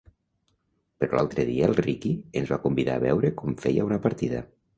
[1.03, 4.43] Però l'altre dia el Riqui ens va convidar a veure com feia una partida.